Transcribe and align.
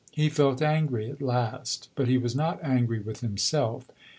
He 0.09 0.29
felt 0.29 0.63
angry 0.63 1.11
at 1.11 1.21
last; 1.21 1.89
but 1.93 2.07
he 2.07 2.17
was 2.17 2.35
not 2.35 2.57
angry 2.63 2.97
with 2.99 3.19
himself. 3.21 3.85